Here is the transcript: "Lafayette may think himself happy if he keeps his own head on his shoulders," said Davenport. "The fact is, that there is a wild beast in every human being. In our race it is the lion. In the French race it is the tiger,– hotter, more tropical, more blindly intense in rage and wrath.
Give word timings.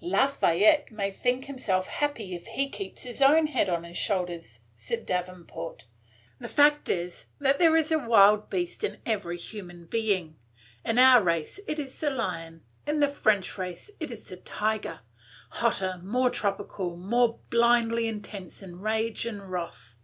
"Lafayette 0.00 0.90
may 0.90 1.12
think 1.12 1.44
himself 1.44 1.86
happy 1.86 2.34
if 2.34 2.48
he 2.48 2.68
keeps 2.68 3.04
his 3.04 3.22
own 3.22 3.46
head 3.46 3.68
on 3.68 3.84
his 3.84 3.96
shoulders," 3.96 4.58
said 4.74 5.06
Davenport. 5.06 5.84
"The 6.40 6.48
fact 6.48 6.88
is, 6.88 7.26
that 7.38 7.60
there 7.60 7.76
is 7.76 7.92
a 7.92 7.98
wild 8.00 8.50
beast 8.50 8.82
in 8.82 8.98
every 9.06 9.38
human 9.38 9.86
being. 9.86 10.34
In 10.84 10.98
our 10.98 11.22
race 11.22 11.60
it 11.68 11.78
is 11.78 11.96
the 12.00 12.10
lion. 12.10 12.62
In 12.88 12.98
the 12.98 13.06
French 13.06 13.56
race 13.56 13.88
it 14.00 14.10
is 14.10 14.24
the 14.24 14.36
tiger,– 14.38 14.98
hotter, 15.50 16.00
more 16.02 16.28
tropical, 16.28 16.96
more 16.96 17.38
blindly 17.50 18.08
intense 18.08 18.64
in 18.64 18.80
rage 18.80 19.24
and 19.26 19.48
wrath. 19.48 19.94